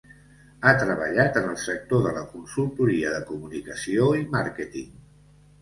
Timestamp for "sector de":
1.65-2.13